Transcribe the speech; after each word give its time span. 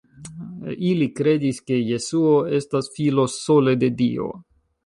Ili 0.91 1.07
kredis, 1.19 1.59
ke 1.71 1.77
Jesuo 1.91 2.33
estas 2.61 2.93
Filo 2.97 3.29
sole 3.37 3.79
de 3.85 3.95
Dio. 4.05 4.35